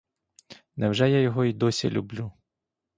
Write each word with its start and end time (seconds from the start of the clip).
Невже 0.75 1.09
я 1.09 1.21
його 1.21 1.45
й 1.45 1.53
досі 1.53 1.89
люблю? 1.89 2.31